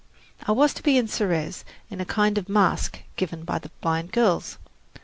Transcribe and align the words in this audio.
I 0.47 0.51
was 0.51 0.73
to 0.73 0.81
be 0.81 0.99
Ceres 1.05 1.63
in 1.91 2.01
a 2.01 2.05
kind 2.05 2.39
of 2.39 2.49
masque 2.49 3.03
given 3.17 3.43
by 3.43 3.59
the 3.59 3.69
blind 3.81 4.11
girls. 4.11 4.57